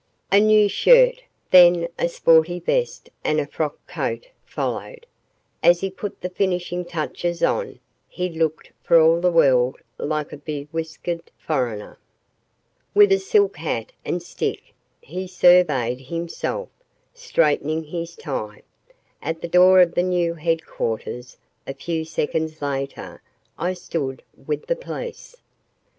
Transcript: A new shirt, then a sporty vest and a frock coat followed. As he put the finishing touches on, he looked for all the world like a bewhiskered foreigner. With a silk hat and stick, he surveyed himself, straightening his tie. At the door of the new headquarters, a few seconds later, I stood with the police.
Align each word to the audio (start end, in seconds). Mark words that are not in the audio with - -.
A 0.31 0.39
new 0.39 0.67
shirt, 0.67 1.21
then 1.51 1.87
a 1.99 2.09
sporty 2.09 2.59
vest 2.59 3.11
and 3.23 3.39
a 3.39 3.45
frock 3.45 3.77
coat 3.85 4.29
followed. 4.43 5.05
As 5.61 5.81
he 5.81 5.91
put 5.91 6.21
the 6.21 6.29
finishing 6.31 6.85
touches 6.85 7.43
on, 7.43 7.77
he 8.09 8.27
looked 8.27 8.71
for 8.81 8.99
all 8.99 9.21
the 9.21 9.29
world 9.31 9.77
like 9.99 10.33
a 10.33 10.37
bewhiskered 10.37 11.29
foreigner. 11.37 11.99
With 12.95 13.11
a 13.11 13.19
silk 13.19 13.57
hat 13.57 13.91
and 14.03 14.23
stick, 14.23 14.73
he 15.01 15.27
surveyed 15.27 15.99
himself, 16.01 16.69
straightening 17.13 17.83
his 17.83 18.15
tie. 18.15 18.63
At 19.21 19.41
the 19.41 19.47
door 19.47 19.81
of 19.81 19.93
the 19.93 20.01
new 20.01 20.33
headquarters, 20.33 21.37
a 21.67 21.75
few 21.75 22.05
seconds 22.05 22.59
later, 22.63 23.21
I 23.55 23.73
stood 23.73 24.23
with 24.47 24.65
the 24.65 24.75
police. 24.75 25.35